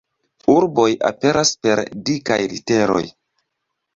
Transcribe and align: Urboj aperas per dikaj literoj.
Urboj 0.53 0.85
aperas 1.09 1.51
per 1.67 1.83
dikaj 2.09 2.39
literoj. 2.55 3.03